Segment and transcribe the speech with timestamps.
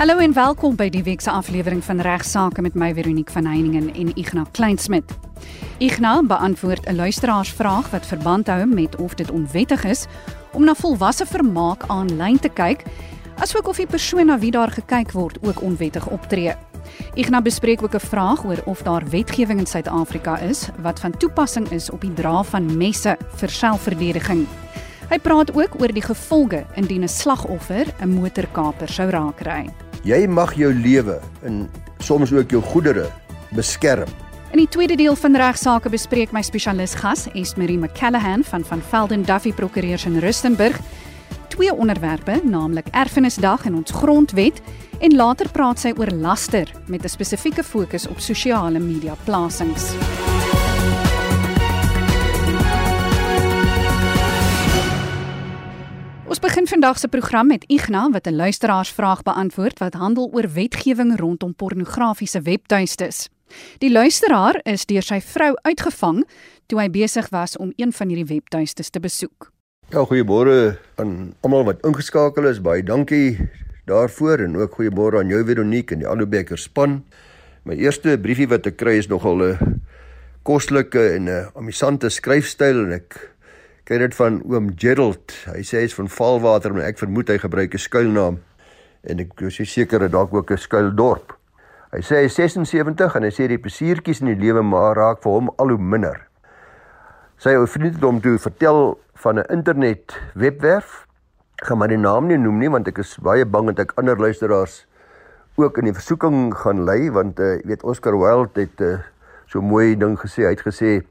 [0.00, 3.90] Hallo en welkom by die week se aflewering van Regsake met my Veronique van Heiningen
[3.92, 5.04] en Ignas Kleinsmid.
[5.76, 10.06] Ignas beantwoord 'n luisteraarsvraag wat verband hou met of dit onwettig is
[10.52, 12.82] om na volwasse vermaak aanlyn te kyk,
[13.36, 16.54] asook of die persoon na wie daar gekyk word ook onwettig optree.
[17.14, 21.70] Ignas bespreek ook 'n vraag oor of daar wetgewing in Suid-Afrika is wat van toepassing
[21.70, 24.46] is op die dra van messe vir selfverdediging.
[25.10, 29.68] Hy praat ook oor die gevolge indien 'n slagoffer 'n motorkaper sou raakry.
[30.00, 31.66] Jy mag jou lewe en
[32.00, 33.10] soms ook jou goedere
[33.52, 34.08] beskerm.
[34.50, 39.26] In die tweede deel van regsaake bespreek my spesialis gas, Esmerie McCallahan van van Velden
[39.28, 40.80] Duffy Prokureurs in Rustenburg,
[41.52, 44.62] twee onderwerpe, naamlik erfenisdag en ons grondwet,
[45.00, 49.92] en later praat sy oor laster met 'n spesifieke fokus op sosiale media plasings.
[56.40, 61.18] Ons begin vandag se program met Igna wat 'n luisteraarsvraag beantwoord wat handel oor wetgewing
[61.18, 63.28] rondom pornografiese webtuistes.
[63.78, 66.24] Die luisteraar is deur sy vrou uitgevang
[66.66, 69.52] toe hy besig was om een van hierdie webtuistes te besoek.
[69.88, 72.60] Ja, goeiemôre aan almal wat ingeskakel is.
[72.60, 73.50] Baie dankie
[73.84, 77.04] daarvoor en ook goeiemôre aan jou Veronique en die Alubeker span.
[77.64, 79.80] My eerste briefie wat ek kry is nogal 'n
[80.42, 83.30] kostelike en 'n amusante skryfstyl en ek
[83.90, 85.32] kry dit van oom Gerald.
[85.50, 88.36] Hy sê hy's van Valwater, maar ek vermoed hy gebruik 'n skuilnaam
[89.02, 91.34] en ek is seker dat dalk ook 'n skuildorp.
[91.90, 95.22] Hy sê hy is 76 en hy sê die plesiertjies in die lewe maar raak
[95.22, 96.22] vir hom al hoe minder.
[97.36, 101.06] Sy ou vriend het hom toe vertel van 'n internet webwerf.
[101.58, 103.98] Ek gaan maar die naam nie noem nie want ek is baie bang dat ek
[103.98, 104.86] ander luisteraars
[105.56, 108.98] ook in die versoeking gaan lei want uh, jy weet Oscar Wilde het uh,
[109.46, 110.46] so mooi ding gesê.
[110.46, 111.02] Hy het gesê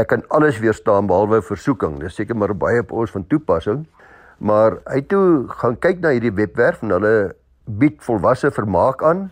[0.00, 2.00] ek kan alles weerstaan behalwe versoeking.
[2.02, 3.84] Dis seker maar baie op ons van toepassing.
[4.38, 7.14] Maar hy toe gaan kyk na hierdie webwerf en hulle
[7.64, 9.28] bied volwasse vermaak aan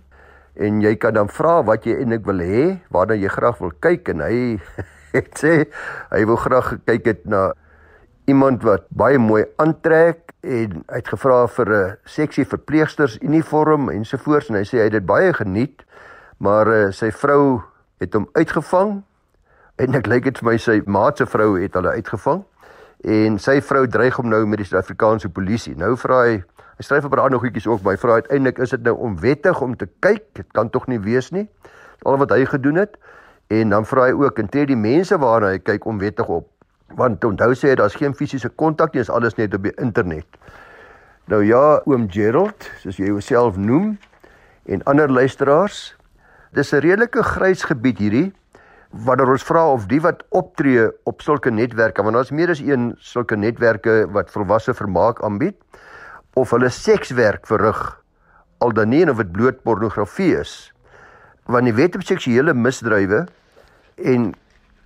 [0.55, 4.09] en jy kan dan vra wat jy eintlik wil hê, waarna jy graag wil kyk
[4.13, 4.37] en hy
[5.17, 5.55] het sê
[6.13, 7.51] hy wil graag kyk het na
[8.31, 14.51] iemand wat baie mooi aantrek en hy het gevra vir 'n seksie verpleegsters uniform ensovoorts
[14.51, 15.85] en hy sê hy het dit baie geniet
[16.39, 17.63] maar uh, sy vrou
[18.01, 19.03] het hom uitgevang
[19.77, 22.43] en ek lyk dit vir my sy maat se vrou het hulle uitgevang
[23.13, 25.75] en sy vrou dreig hom nou met die Suid-Afrikaanse polisie.
[25.79, 26.37] Nou vra hy,
[26.79, 29.89] hy skryf 'n ander goedjies ook, my vrou uiteindelik is dit nou onwettig om te
[30.01, 30.23] kyk.
[30.35, 31.49] Dit kan tog nie wees nie.
[32.05, 32.97] Al wat hy gedoen het
[33.49, 36.49] en dan vra hy ook en tree die mense waarna hy kyk onwettig op.
[36.95, 40.27] Want onthou sê hy daar's geen fisiese kontak nie, is alles net op die internet.
[41.27, 43.99] Nou ja, oom Gerald, soos jy jouself noem
[44.67, 45.97] en ander luisteraars,
[46.53, 48.33] dis 'n redelike grys gebied hierdie
[48.93, 52.93] wanneer ons vra of die wat optree op sulke netwerke want daar's meer as een
[53.01, 55.57] sulke netwerke wat volwasse vermaak aanbied
[56.37, 58.03] of hulle sekswerk verrig
[58.63, 60.73] al dan nie of dit bloot pornografie is.
[61.51, 63.25] Want die wet op seksuele misdrywe
[64.13, 64.31] en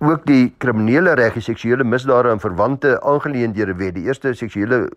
[0.03, 3.95] ook die kriminele reg die seksuele misdade en verwante aangeleenthede wet.
[3.97, 4.87] Die eerste seksuele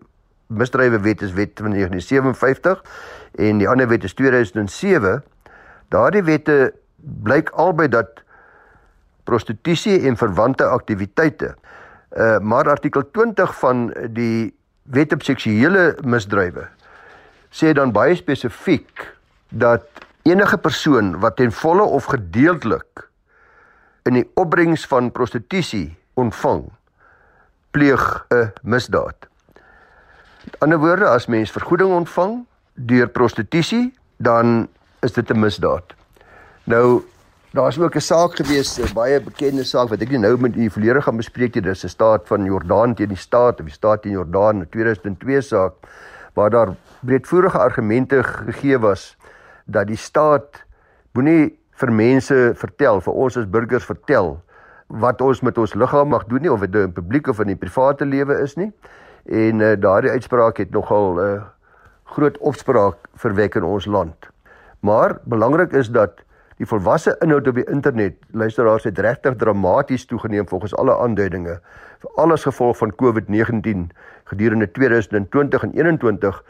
[0.48, 2.82] misdrywe wet is wet van 1957
[3.46, 5.20] en die ander wet is 2007
[5.92, 6.58] daardie wette
[7.24, 8.24] blyk albei dat
[9.30, 11.54] prostitusie en verwante aktiwiteite.
[12.10, 13.86] Uh maar artikel 20 van
[14.16, 14.50] die
[14.90, 16.66] Wet op seksuele misdrywe
[17.54, 19.04] sê dan baie spesifiek
[19.50, 19.86] dat
[20.26, 23.06] enige persoon wat ten volle of gedeeltelik
[24.08, 26.66] in die opbrengs van prostitusie ontvang
[27.70, 29.28] pleeg 'n misdaad.
[30.44, 34.68] Met ander woorde, as mens vergoeding ontvang deur prostitusie, dan
[35.00, 35.94] is dit 'n misdaad.
[36.64, 37.02] Nou
[37.52, 41.04] Daar's ook 'n saak gewees, 'n baie bekende saak wat ek nou met u volledig
[41.04, 41.62] gaan bespreek nie.
[41.62, 45.40] Dis 'n staat van Jordaan teen die staat of die staat teen Jordaan, 'n 2002
[45.40, 45.72] saak
[46.34, 49.16] waar daar breedvoerige argumente gegee was
[49.64, 50.64] dat die staat
[51.12, 54.42] moenie vir mense vertel, vir ons as burgers vertel
[54.86, 57.46] wat ons met ons liggaam mag doen nie of dit nou in publiek of in
[57.46, 58.72] die private lewe is nie.
[59.26, 61.42] En uh, daardie uitspraak het nogal 'n uh, eh,
[62.04, 64.14] groot opspraak verwek in ons land.
[64.80, 66.10] Maar belangrik is dat
[66.60, 71.54] Die volwasse inhoud op die internet, luisteraars het regtig dramaties toegeneem volgens alle aanduidinge.
[72.02, 73.86] Vir alles gevolg van COVID-19
[74.28, 76.42] gedurende 2020 en 2021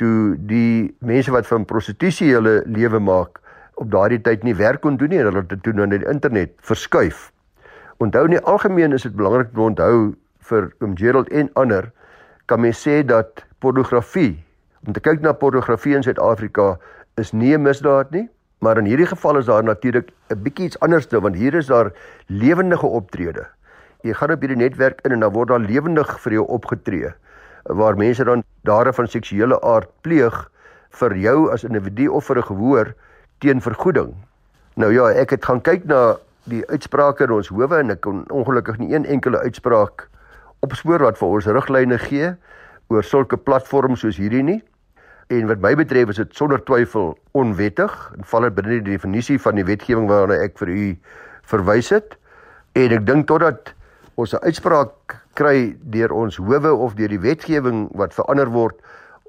[0.00, 3.42] toe die mense wat van prostitusie hulle lewe maak
[3.76, 6.56] op daardie tyd nie werk kon doen nie en hulle het toe na die internet
[6.64, 7.28] verskuif.
[8.00, 9.98] Onthou nie algemeen is dit belangrik om onthou
[10.48, 11.90] vir oom Gerald en ander
[12.48, 14.32] kan mens sê dat pornografie
[14.86, 16.78] om te kyk na pornografie in Suid-Afrika
[17.20, 18.28] is nie 'n misdaad nie
[18.58, 21.92] Maar in hierdie geval is daar natuurlik 'n bietjie iets anderste want hier is daar
[22.26, 23.46] lewendige optrede.
[24.02, 27.12] Jy gaan op hierdie netwerk in en dan word daar lewendig vir jou opgetree
[27.62, 30.50] waar mense dan dare van seksuele aard pleeg
[30.90, 32.94] vir jou as individu of vir 'n gehoor
[33.38, 34.14] teen vergoeding.
[34.74, 38.24] Nou ja, ek het gaan kyk na die uitsprake in ons howe en ek kon
[38.30, 40.08] ongelukkig nie een enkele uitspraak
[40.60, 42.34] opspoor wat vir ons riglyne gee
[42.88, 44.62] oor sulke platforms soos hierdie nie.
[45.28, 49.36] En wat my betref is dit sonder twyfel onwettig en val dit binne die definisie
[49.44, 50.84] van die wetgewing waarna ek vir u
[51.50, 52.16] verwys het.
[52.72, 53.74] En ek dink totdat
[54.16, 58.80] ons 'n uitspraak kry deur ons howe of deur die wetgewing wat verander word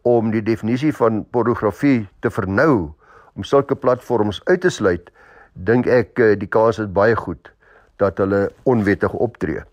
[0.08, 2.94] om die definisie van pornografie te vernou
[3.36, 5.12] om sulke platforms uit te sluit,
[5.54, 7.52] dink ek eh, die kans is baie goed
[7.98, 9.64] dat hulle onwettig optree.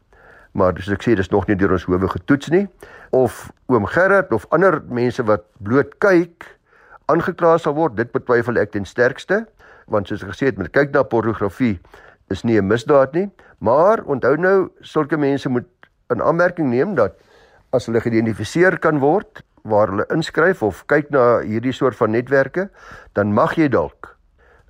[0.57, 2.65] Maar soos ek sê, dis nog nie deur ons howe getoets nie.
[3.17, 6.47] Of oom Gerard of ander mense wat bloot kyk
[7.13, 9.45] aangekla sal word, dit betwyfel ek ten sterkste,
[9.93, 11.77] want soos ek gesê het, met kyk na pornografie
[12.35, 13.31] is nie 'n misdaad nie,
[13.61, 15.69] maar onthou nou sulke mense moet
[16.11, 17.15] in aanmerking neem dat
[17.73, 22.69] as hulle geïdentifiseer kan word waar hulle inskryf of kyk na hierdie soort van netwerke,
[23.15, 24.17] dan mag jy dalk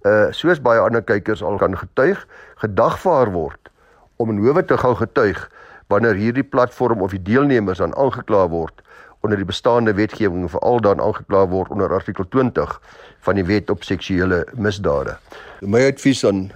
[0.04, 3.70] uh soos baie ander kykers al kan getuig, gedagvaar word
[4.16, 5.50] om in howe te gou getuig
[5.86, 8.82] wanneer hierdie platform of die deelnemers dan aangekla word
[9.20, 12.80] onder die bestaande wetgewing veral dan aangekla word onder artikel 20
[13.26, 15.16] van die wet op seksuele misdade.
[15.60, 16.50] My advies aan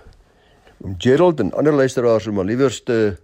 [0.99, 3.17] Gerald en ander luisteraars om aliewers te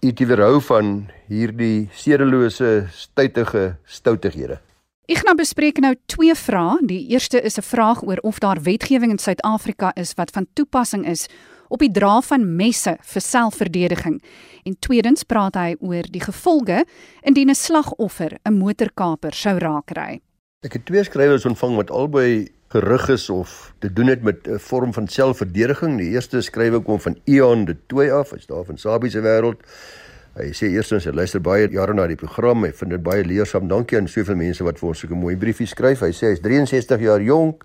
[0.00, 4.60] u te weerhou van hierdie sedelose, stytige stoutighede.
[5.06, 6.80] Ek gaan bespreek nou twee vrae.
[6.82, 11.06] Die eerste is 'n vraag oor of daar wetgewing in Suid-Afrika is wat van toepassing
[11.06, 11.28] is
[11.68, 14.20] op die dra van messe vir selfverdediging.
[14.64, 16.84] En tweedens praat hy oor die gevolge
[17.22, 20.20] indien 'n slagoffer 'n motorkaper sou raakry.
[20.64, 24.58] Ek het twee skrywers ontvang wat albei gerig is of te doen het met 'n
[24.58, 25.98] vorm van selfverdediging.
[25.98, 29.60] Die eerste skrywe kom van Ion de Tooi af, hy's daar van Sabie se wêreld.
[30.36, 33.68] Hy sê eerstens hy luister baie jare na die program, hy vind dit baie leersaam.
[33.68, 36.00] Dankie aan soveel mense wat vir ons so 'n mooi briefie skryf.
[36.00, 37.64] Hy sê hy's 63 jaar jonk.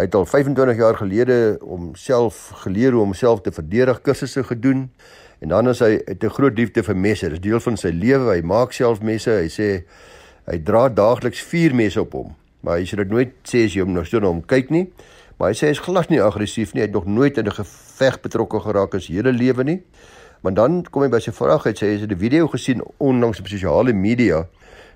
[0.00, 4.86] Hy het al 25 jaar gelede homself geleer hoe om homself te verdedig kursusse gedoen.
[5.44, 7.28] En dan is hy 'n groot liefde vir messe.
[7.28, 8.32] Dit is deel van sy lewe.
[8.32, 9.30] Hy maak self messe.
[9.30, 9.84] Hy sê
[10.46, 12.34] hy dra daagliks 4 messe op hom.
[12.60, 14.88] Maar hy sê dit nooit sê as jy hom nou so na hom kyk nie.
[15.36, 16.80] Maar hy sê hy is glad nie aggressief nie.
[16.80, 19.82] Hy het nog nooit in 'n geveg betrokke geraak in sy hele lewe nie.
[20.40, 23.40] Maar dan kom hy by sy vraag uit sê hy het 'n video gesien onlangs
[23.40, 24.46] op sosiale media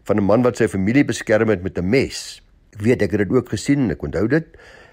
[0.04, 2.40] van 'n man wat sy familie beskerm het met 'n mes.
[2.72, 4.44] Ek weet ek het dit ook gesien, ek onthou dit.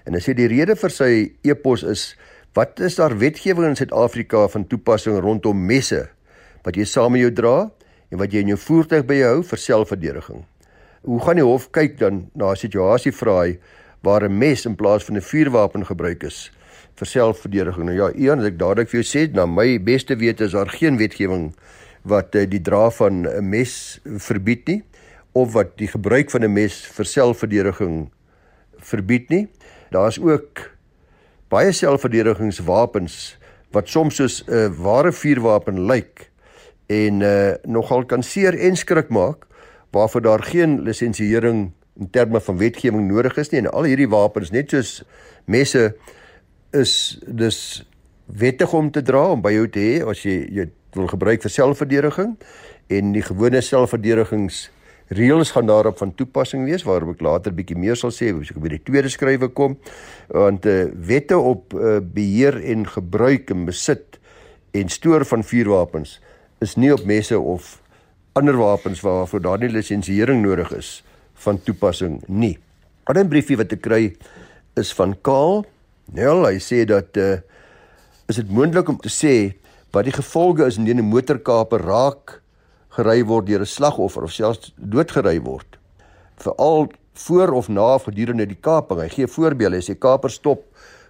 [0.06, 1.10] En hy sê die rede vir sy
[1.46, 2.12] epos is
[2.56, 6.08] wat is daar wetgewing in Suid-Afrika van toepassing rondom messe
[6.66, 7.56] wat jy saam met jou dra
[8.12, 10.42] en wat jy in jou voertuig by jou hou vir selfverdediging?
[11.02, 13.58] Hoe gaan die hof kyk dan na 'n situasie vra hy
[14.02, 16.50] waar 'n mes in plaas van 'n vuurwapen gebruik is
[16.96, 17.84] vir selfverdediging?
[17.84, 20.98] Nou ja, wat ek dadelik vir jou sê, na my beste wete is daar geen
[20.98, 21.54] wetgewing
[22.04, 24.82] wat uh, die dra van 'n mes verbied nie
[25.32, 28.10] of wat die gebruik van 'n mes vir selfverdediging
[28.78, 29.48] verbied nie.
[29.92, 30.70] Daar's ook
[31.52, 33.36] baie selfverdedigingswapens
[33.72, 36.30] wat soms soos 'n uh, ware vuurwapen lyk
[36.86, 39.46] en uh, nogal kan seer en skrik maak
[39.92, 43.60] waarvoor daar geen lisensiering in terme van wetgewing nodig is nie.
[43.60, 45.02] En al hierdie wapens net soos
[45.44, 45.94] messe
[46.70, 47.84] is dis
[48.26, 51.52] wettig om te dra om by jou te hê as jy jy wil gebruik vir
[51.52, 52.36] selfverdediging
[52.92, 54.70] en die gewone selfverdedigings
[55.12, 58.60] reëls gaan daarop van toepassing wees waarop ek later bietjie meer sal sê as ek
[58.62, 59.76] by die tweede skrywe kom
[60.32, 64.18] want uh, wette op uh, beheer en gebruik en besit
[64.72, 66.18] en stoor van vuurwapens
[66.64, 67.78] is nie op messe of
[68.38, 71.02] ander wapens waarvoor daar nie lisensiering nodig is
[71.44, 72.56] van toepassing nie.
[72.56, 74.14] 'n Ander briefie wat ek kry
[74.76, 75.64] is van Kaal.
[76.12, 77.40] Nel, hy sê dat uh
[78.30, 79.52] is dit moontlik om te sê
[79.92, 82.41] wat die gevolge is indien 'n motorkaper raak
[82.96, 85.78] gery word deur 'n slagoffer of selfs doodgery word.
[86.36, 89.00] Veral voor of na of gedurende die kaping.
[89.00, 89.76] Hy gee voorbeelde.
[89.76, 90.64] Hy sê kaper stop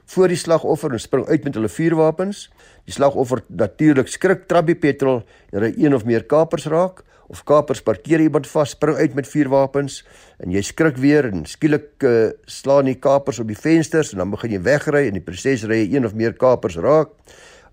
[0.06, 2.50] voor die slagoffer en spring uit met hulle vuurwapens.
[2.84, 5.22] Die slagoffer natuurlik skrik, trap die petrol
[5.52, 9.28] en hy een of meer kapers raak of kapers parkeer iemand vas, spring uit met
[9.28, 10.02] vuurwapens
[10.42, 14.34] en jy skrik weer en skielik uh, slaan die kapers op die vensters en dan
[14.34, 17.14] begin jy wegry en die proses ry een of meer kapers raak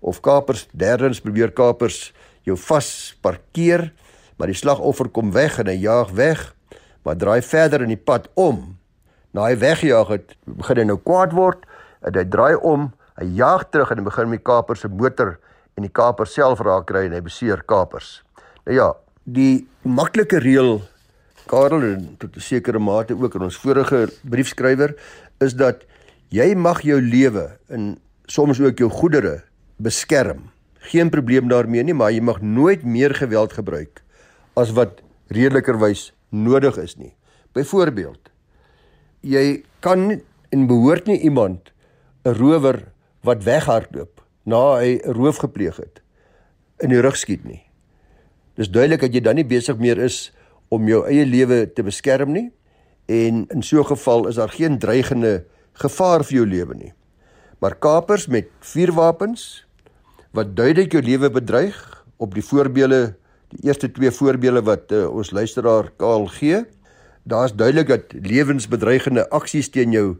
[0.00, 2.14] of kapers derdens probeer kapers
[2.48, 3.90] jou vas parkeer
[4.38, 6.54] maar die slagoffer kom weg en hy jaag weg
[7.04, 8.78] maar draai verder in die pad om
[9.36, 11.66] na hy weggejaag het begin hy nou kwaad word
[12.06, 15.36] en hy draai om hy jaag terug en hy begin met kapers se motor
[15.76, 18.20] en die kapers self raak kry en hy beseer kapers
[18.64, 18.92] nou ja
[19.24, 20.80] die maklike reël
[21.50, 24.94] Karel en tot 'n sekere mate ook in ons vorige briefskrywer
[25.40, 25.82] is dat
[26.28, 29.42] jy mag jou lewe en soms ook jou goedere
[29.76, 30.50] beskerm.
[30.80, 34.02] Geen probleem daarmee nie, maar jy mag nooit meer geweld gebruik
[34.56, 37.14] as wat redelikerwys nodig is nie.
[37.52, 38.30] Byvoorbeeld
[39.20, 40.20] jy kan
[40.50, 41.72] en behoort nie iemand
[42.24, 46.00] 'n rower wat weghardloop na hy 'n roof gepleeg het
[46.80, 47.62] in die rug skiet nie.
[48.56, 50.32] Dis duidelik dat jy dan nie besig meer is
[50.68, 52.52] om jou eie lewe te beskerm nie
[53.06, 56.92] en in so 'n geval is daar geen dreigende gevaar vir jou lewe nie.
[57.58, 59.66] Maar kapers met vuurwapens
[60.36, 61.76] wat duidelik jou lewe bedreig
[62.16, 63.14] op die voorbeelde
[63.50, 66.64] die eerste twee voorbeelde wat uh, ons luisteraar Kaal gee
[67.22, 70.16] daar's duidelik dat lewensbedreigende aksies teen jou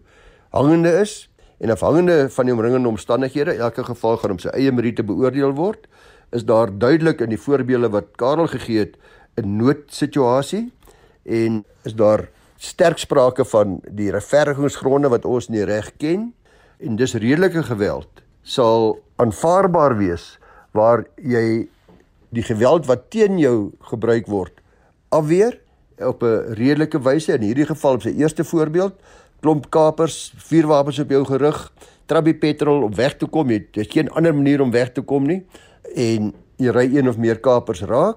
[0.50, 1.28] hangende is
[1.60, 5.86] en afhangende van die omringende omstandighede elke geval gaan om sy eie meriete beoordeel word
[6.34, 8.98] is daar duidelik in die voorbeelde wat Karel gegee het
[9.38, 10.72] 'n noodsituasie
[11.24, 16.34] en is daar sterk sprake van die regverdigingsgronde wat ons in die reg ken
[16.78, 20.38] en dis redelike geweld sal aanvaarbaar wees
[20.72, 21.68] waar jy
[22.30, 24.60] die geweld wat teen jou gebruik word
[25.10, 25.58] afweer
[25.98, 27.32] op 'n redelike wyse.
[27.32, 28.94] In hierdie geval op sy eerste voorbeeld
[29.40, 31.72] klomp kapers vuurwapens op jou gerig
[32.06, 33.50] trabby petrol om weg te kom.
[33.50, 35.46] Jy het geen ander manier om weg te kom nie.
[35.94, 38.16] En jy ry een of meer kapers raak.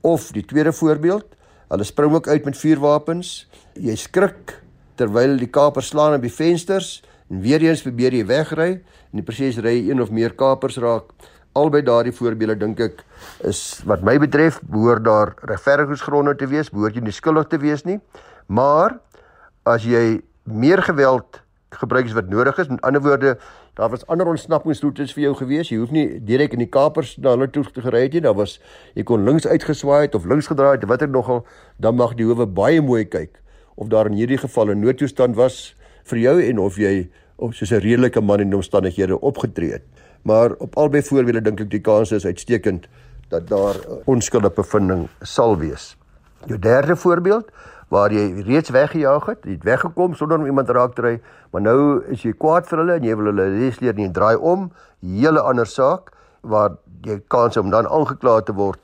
[0.00, 1.24] Of die tweede voorbeeld
[1.68, 3.48] hulle spring ook uit met vuurwapens.
[3.74, 4.62] Jy skrik
[4.94, 9.26] terwyl die kapers slaan op die vensters en weer eens probeer jy wegry en die
[9.26, 11.10] proses ry een of meer kapers raak.
[11.58, 13.02] Albei daardie voorbeelde dink ek
[13.48, 17.84] is wat my betref behoort daar regverdigingsgronde te wees behoort jy nie skuldig te wees
[17.88, 17.98] nie.
[18.46, 18.98] Maar
[19.68, 21.42] as jy meer geweld
[21.76, 23.34] gebruik as wat nodig is met ander woorde
[23.76, 27.34] daar was ander ontsnappingsroetes vir jou gewees jy hoef nie direk in die kapers na
[27.36, 28.56] hulle toe te gery het nie daar was
[28.96, 31.44] jy kon links uitgeswaai het of links gedraai het wat ek nogal
[31.76, 33.36] dan mag die howe baie mooi kyk
[33.76, 35.74] of daar in hierdie geval 'n noodtoestand was
[36.08, 39.84] vir jou en of jy of soos 'n redelike man in omstandighede opgetree het
[40.22, 42.88] maar op albei voorbeelde dink ek die kans is uitstekend
[43.32, 43.76] dat daar
[44.08, 45.94] onskuldige bevinding sal wees.
[46.48, 47.50] Jou derde voorbeeld
[47.88, 51.14] waar jy reeds weggejaag het, jy het weggekom sonder om iemand raak te ry,
[51.52, 51.78] maar nou
[52.12, 54.68] is jy kwaad vir hulle en jy wil hulle les leer nie draai om,
[55.00, 56.12] hele ander saak
[56.44, 58.80] waar jy kans om dan aangekla te word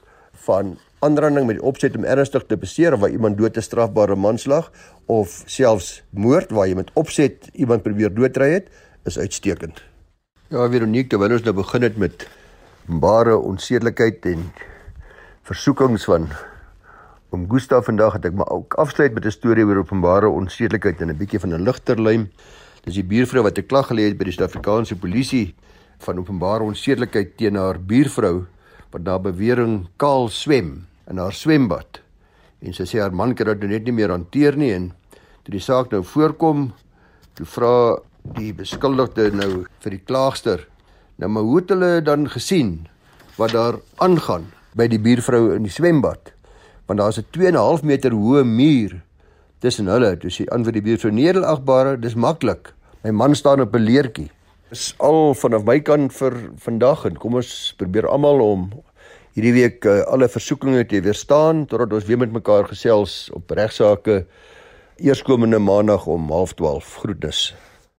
[0.46, 4.16] van aanranding met die opset om ernstig te beseer of waar iemand dood te strafbare
[4.16, 4.70] manslag
[5.06, 8.70] of selfs moord waar jy met opset iemand probeer doodry het,
[9.04, 9.82] is uitstekend.
[10.48, 12.26] Ja, Veronique, terwyl ons nou begin het met
[12.86, 14.48] bare onsedelikheid en
[15.44, 16.28] versoekings van
[17.34, 21.10] om Gustaf vandag het ek maar ook afsluit met 'n storie oor openbare onsedelikheid en
[21.10, 22.30] 'n bietjie van 'n ligterlyn.
[22.84, 25.54] Dis die buurvrou wat 'n klag gelê het by die Suid-Afrikaanse polisie
[25.98, 28.46] van openbare onsedelikheid teen haar buurvrou
[28.90, 32.00] wat daar bewering kaal swem in haar swembad.
[32.64, 34.92] En sy sê haar man kan dit nou net nie meer hanteer nie en
[35.44, 36.70] toe die saak nou voorkom,
[37.36, 37.74] toe vra
[38.38, 40.64] die beskuldigde nou vir die klaagster.
[41.20, 42.86] Nou maar hoe het hulle dan gesien
[43.36, 46.32] wat daar aangaan by die buurvrou in die swembad?
[46.86, 49.02] Want daar's 'n 2.5 meter hoë muur
[49.60, 50.16] tussen hulle.
[50.16, 52.72] Toe sê vir die buurvrou nedelagbare, dis maklik.
[53.04, 54.30] My man staan op 'n leertjie.
[54.70, 58.70] Dis al vanaf my kant vir vandag en kom ons probeer almal om
[59.34, 64.24] hierdie week uh, alle versoekinge te weerstaan totdat ons weer met mekaar gesels op regsaake
[65.02, 66.92] eerskomende maandag om 12:30.
[67.02, 67.54] Groetnis.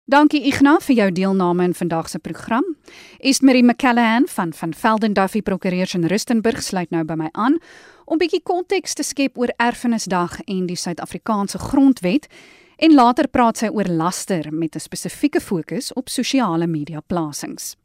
[0.07, 2.77] Dankie Ignas vir jou deelname in vandag se program.
[3.19, 7.59] Estmarie McCallahan van van Velden Duffy Prokureurs in Rustenburg sluit nou by my aan
[8.05, 12.29] om bietjie konteks te skep oor Erfenisdag en die Suid-Afrikaanse Grondwet
[12.77, 17.77] en later praat sy oor laster met 'n spesifieke fokus op sosiale media plasings.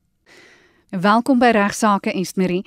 [0.90, 2.66] Welkom by Regsake Estmarie.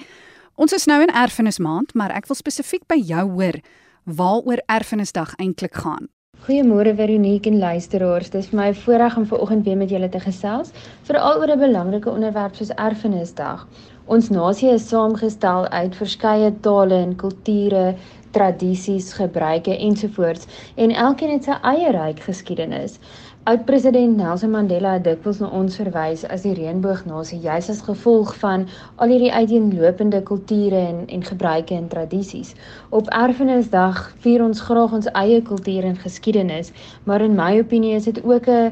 [0.55, 3.57] Ons is nou in Erfenismaand, maar ek wil spesifiek by jou hoor
[4.05, 6.11] waaroor Erfenisdag eintlik gaan.
[6.45, 8.29] Goeiemôre Veronique en luisteraars.
[8.35, 10.73] Dit is vir my 'n voorreg om vanoggend weer met julle te gesels,
[11.09, 13.67] veral oor 'n belangrike onderwerp soos Erfenisdag.
[14.07, 17.95] Ons nasie is saamgestel uit verskeie tale en kulture,
[18.33, 22.99] tradisies, gebruike ensovoorts en elkeen het sy eie ryk geskiedenis.
[23.45, 28.69] Oud-president Nelson Mandela het dikwels na ons verwys as die reënboognasie juis as gevolg van
[29.03, 32.53] al hierdie uiteenlopende kulture en en gebruike en tradisies.
[33.01, 36.71] Op Erfenisdag vier ons graag ons eie kultuur en geskiedenis,
[37.03, 38.71] maar in my opinie is dit ook 'n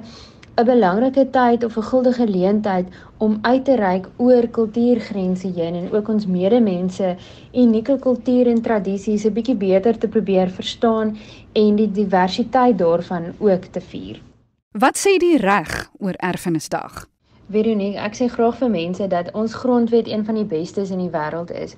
[0.54, 2.86] 'n belangrike tyd of 'n guldige geleentheid
[3.18, 7.16] om uit te reik oor kultuurgrense heen en ook ons medemense
[7.52, 11.16] unieke kultuur en tradisies 'n bietjie beter te probeer verstaan
[11.52, 14.29] en die diversiteit daarvan ook te vier.
[14.70, 17.08] Wat sê die reg oor Erfenisdag?
[17.50, 21.10] Veronique, ek sê graag vir mense dat ons grondwet een van die bestes in die
[21.10, 21.72] wêreld is.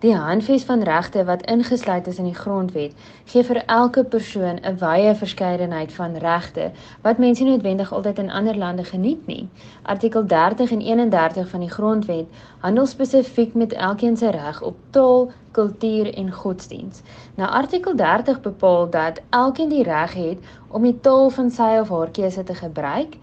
[0.00, 2.94] Die handves van regte wat ingesluit is in die grondwet,
[3.28, 6.70] gee vir elke persoon 'n wye verskeidenheid van regte
[7.02, 9.48] wat mense nie noodwendig altyd in ander lande geniet nie.
[9.82, 12.26] Artikel 30 en 31 van die grondwet
[12.58, 17.02] handel spesifiek met elkeen se reg op taal, kultuur en godsdiens.
[17.34, 21.88] Nou artikel 30 bepaal dat elkeen die reg het om die taal van sy of
[21.88, 23.16] haar keuse te gebruik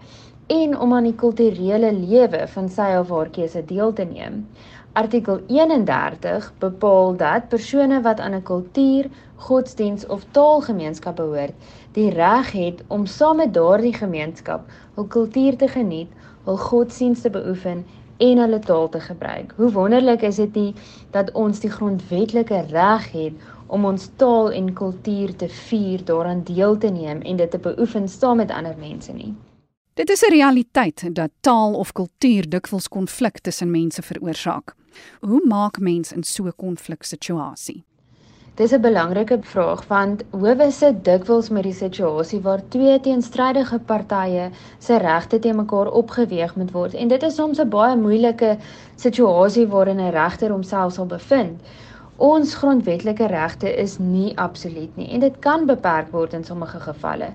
[0.46, 4.44] en om aan die kulturele lewe van sy of haar keuse deel te neem.
[4.96, 11.54] Artikel 31 bepaal dat persone wat aan 'n kultuur, godsdiens of taalgemeenskap behoort,
[11.92, 16.08] die reg het om saam met daardie gemeenskap hul kultuur te geniet,
[16.44, 17.84] hul godsdiens te beoefen
[18.16, 19.52] en hulle taal te gebruik.
[19.56, 20.74] Hoe wonderlik is dit nie
[21.10, 23.32] dat ons die grondwetlike reg het
[23.66, 28.08] om ons taal en kultuur te vier, daaraan deel te neem en dit te beoefen
[28.08, 29.34] saam met ander mense nie.
[29.96, 34.74] Dit is 'n realiteit dat taal of kultuur dikwels konflik tussen mense veroorsaak.
[35.20, 37.84] Hoe maak mens in so 'n konfliksituasie?
[38.54, 44.50] Dis 'n belangrike vraag want howe sit dikwels met die situasie waar twee teenstrydige partye
[44.78, 48.58] se regte te mekaar opgeweeg moet word en dit is soms 'n baie moeilike
[48.96, 51.60] situasie waarin 'n regter homself sal bevind.
[52.16, 57.28] Ons grondwetlike regte is nie absoluut nie en dit kan beperk word in sommige gevalle.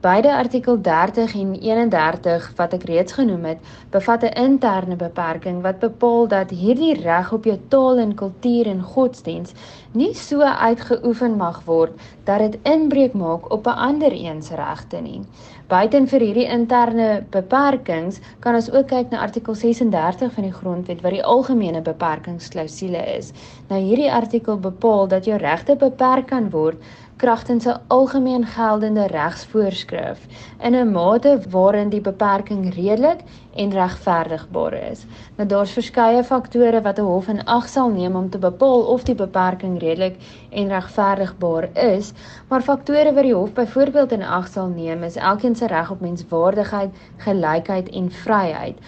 [0.00, 5.80] Beide artikel 30 en 31 wat ek reeds genoem het, bevat 'n interne beperking wat
[5.82, 9.54] bepaal dat hierdie reg op jou taal en kultuur en godsdiens
[9.92, 15.00] nie so uitgeoefen mag word dat dit inbreuk maak op 'n ander een se regte
[15.00, 15.20] nie.
[15.66, 21.00] Buiten vir hierdie interne beperkings kan ons ook kyk na artikel 36 van die grondwet
[21.00, 23.32] wat die algemene beperkingsklausule is.
[23.68, 26.76] Nou hierdie artikel bepaal dat jou regte beperk kan word
[27.18, 30.18] kragtens 'n algemeen geldende regsvoorskrif
[30.66, 33.20] in 'n mate waarin die beperking redelik
[33.54, 35.04] en regverdigbaar is.
[35.36, 39.02] Nou daar's verskeie faktore wat 'n hof in ag sal neem om te bepaal of
[39.02, 40.16] die beperking redelik
[40.50, 42.12] en regverdigbaar is,
[42.48, 46.00] maar faktore wat die hof byvoorbeeld in ag sal neem is elkeen se reg op
[46.00, 48.78] menswaardigheid, gelykheid en vryheid.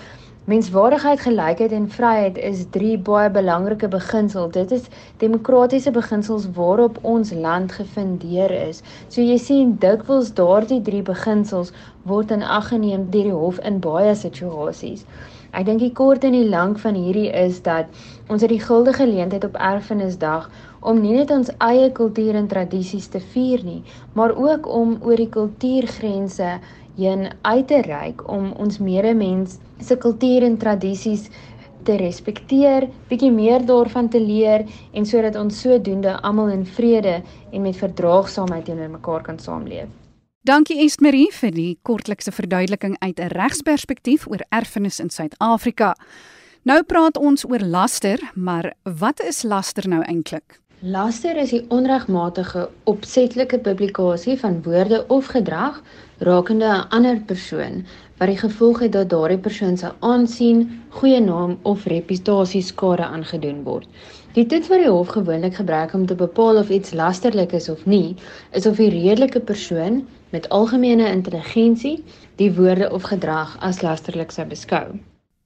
[0.51, 4.51] Menswaardigheid, gelykheid en vryheid is drie baie belangrike beginsels.
[4.57, 4.89] Dit is
[5.23, 8.81] demokratiese beginsels waarop ons land gefundeer is.
[9.07, 11.71] So jy sien dikwels daardie drie beginsels
[12.13, 15.05] word in ag geneem deur die hof in baie situasies.
[15.55, 17.87] Ek dink die kort en die lank van hierdie is dat
[18.27, 23.07] ons het die guldige geleentheid op Erfenisdag om nie net ons eie kultuur en tradisies
[23.15, 23.81] te vier nie,
[24.19, 26.57] maar ook om oor die kultuurgrense
[26.97, 31.29] heen uit te reik om ons medemens se kultuur en tradisies
[31.85, 37.63] te respekteer, bietjie meer daarvan te leer en sodat ons sodoende almal in vrede en
[37.63, 39.89] met verdraagsaamheid teenoor mekaar kan saamleef.
[40.41, 45.95] Dankie Estmarie vir die kortlikse verduideliking uit 'n regsperspektief oor erfenis in Suid-Afrika.
[46.65, 50.61] Nou praat ons oor laster, maar wat is laster nou eintlik?
[50.81, 55.83] Laster is die onregmatige opsetlike publikasie van woorde of gedrag
[56.25, 57.85] rakende 'n ander persoon
[58.17, 63.63] wat die gevolg het dat daardie persoon se aansien, goeie naam of reputasie skade aangedoen
[63.63, 63.89] word.
[64.33, 67.85] Die toets wat die hof gewoonlik gebruik om te bepaal of iets lasterlik is of
[67.87, 68.17] nie,
[68.53, 72.05] is of die redelike persoon met algemene intelligensie
[72.37, 74.87] die woorde of gedrag as lasterlik sou beskou.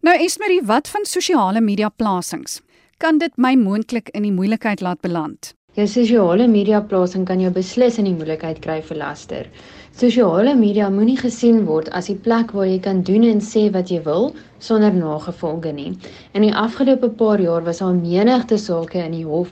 [0.00, 2.63] Nou Esmerie, wat van sosiale media plasings?
[3.02, 5.48] Kan dit my moontlik in die moeilikheid laat beland?
[5.74, 9.48] Jou sosiale media plasing kan jou beslis in die moeilikheid kry vir laster.
[9.98, 13.90] Sosiale media moenie gesien word as die plek waar jy kan doen en sê wat
[13.90, 14.30] jy wil
[14.62, 15.90] sonder nagevolge nie.
[16.38, 19.50] In die afgelope paar jaar was daar menigte sake in die hof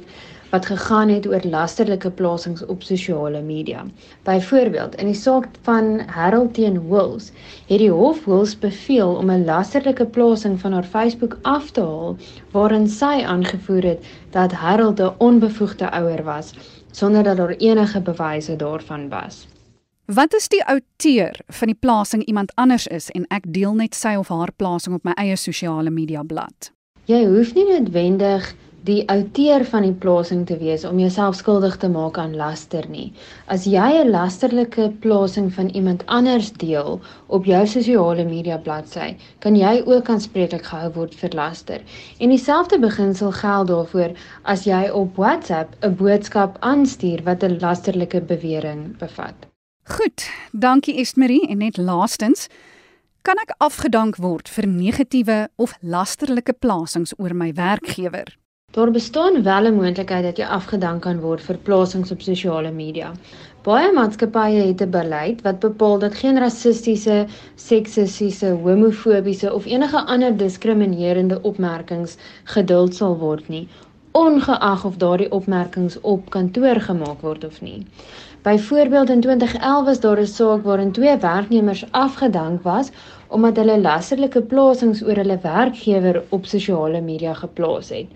[0.53, 3.87] wat gegaan het oor lasterlike plasings op sosiale media.
[4.23, 7.31] Byvoorbeeld, in die saak van Harold teen Wills,
[7.71, 12.17] het die hof Wills beveel om 'n lasterlike plasing van haar Facebook af te haal
[12.53, 16.55] waarin sy aangevoer het dat Harold 'n onbevoegde ouer was
[16.91, 19.47] sonder dat daar enige bewyse daarvan was.
[20.05, 24.15] Wat is die outeur van die plasing iemand anders is en ek deel net sy
[24.19, 26.73] of haar plasing op my eie sosiale media blad?
[27.05, 28.55] Jy hoef nie noodwendig
[28.87, 33.13] die outeur van die plasing te wees om jouself skuldig te maak aan laster nie.
[33.47, 39.57] As jy 'n lasterlike plasing van iemand anders deel op jou sosiale media bladsy, kan
[39.57, 41.81] jy ook aanspreeklik gehou word vir laster.
[42.19, 44.11] En dieselfde beginsel geld daarvoor
[44.43, 49.35] as jy op WhatsApp 'n boodskap aanstuur wat 'n lasterlike bewering bevat.
[49.85, 52.49] Goed, dankie Estmarie en net laastens
[53.23, 58.42] Kan ek afgedank word vir negatiewe of lasterlike plasings oor my werkgewer?
[58.73, 63.11] Daar bestaan wel 'n moontlikheid dat jy afgedank kan word vir plasings op sosiale media.
[63.67, 70.37] Baie maatskappye het 'n beleid wat bepaal dat geen rassistiese, seksistiese, homofobiese of enige ander
[70.37, 73.69] diskriminerende opmerkings geduld sal word nie,
[74.13, 77.87] ongeag of daardie opmerkings op kantoor gemaak word of nie.
[78.43, 82.91] Byvoorbeeld in 2011 was daar 'n saak waarin twee werknemers afgedank was
[83.29, 88.07] omdat hulle lasterlike plasings oor hulle werkgewer op sosiale media geplaas het.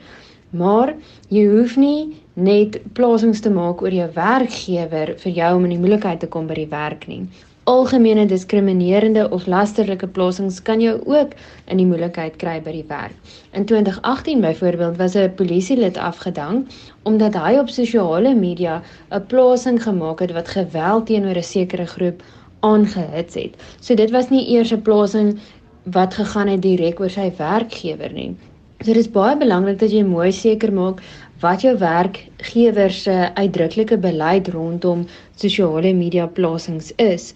[0.57, 0.95] Maar
[1.29, 5.83] jy hoef nie net plasings te maak oor jou werkgewer vir jou om in die
[5.83, 7.25] moeilikheid te kom by die werk nie.
[7.67, 11.35] Algemene diskriminerende of lasterlike plasings kan jou ook
[11.67, 13.17] in die moeilikheid kry by die werk.
[13.59, 16.69] In 2018 byvoorbeeld was 'n polisielid afgedank
[17.03, 22.23] omdat hy op sosiale media 'n plasing gemaak het wat geweld teenoor 'n sekere groep
[22.61, 23.55] aangehits het.
[23.81, 25.39] So dit was nie eers 'n plasing
[25.83, 28.37] wat gegaan het direk oor sy werkgewer nie.
[28.81, 30.99] So dit is baie belangrik dat jy mooi seker maak
[31.41, 35.07] wat jou werkgewer se uitdruklike beleid rondom
[35.43, 37.31] sosiale media plasings is.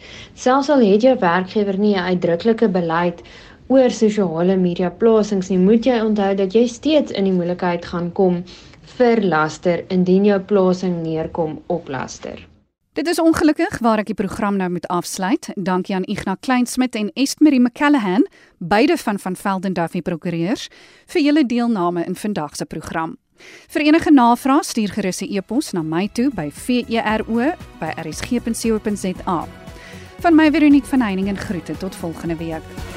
[0.44, 3.24] Selfs al het jou werkgewer nie 'n uitdruklike beleid
[3.68, 8.12] oor sosiale media plasings nie, moet jy onthou dat jy steeds in die moeilikheid gaan
[8.12, 8.44] kom
[8.98, 12.49] vir laster indien jou plasing neerkom op laster.
[12.92, 15.46] Dit is ongelukkig waar ek die program nou moet afsluit.
[15.54, 18.26] Dankie aan Ignas Kleinsmid en Estmarie McCallahan,
[18.58, 20.68] beide van van Velden Duffy Prokureurs,
[21.06, 23.16] vir julle deelname in vandag se program.
[23.70, 29.48] Vir enige navrae stuur gerus 'n e-pos na my toe by vero@rsg.co.za.
[30.20, 32.89] Van my Veronique van Heiningen groete tot volgende week.